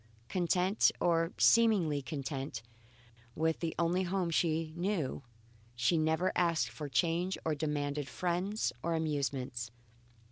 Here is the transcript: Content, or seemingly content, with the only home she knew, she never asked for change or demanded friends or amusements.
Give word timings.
Content, 0.29 0.91
or 0.99 1.31
seemingly 1.37 2.01
content, 2.01 2.63
with 3.35 3.59
the 3.59 3.75
only 3.77 4.01
home 4.01 4.31
she 4.31 4.73
knew, 4.75 5.21
she 5.75 5.95
never 5.95 6.31
asked 6.35 6.69
for 6.69 6.89
change 6.89 7.37
or 7.45 7.53
demanded 7.53 8.07
friends 8.09 8.73
or 8.81 8.95
amusements. 8.95 9.69